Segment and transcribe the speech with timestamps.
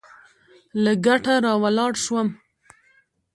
[0.83, 2.27] له کټه راولاړ شوم.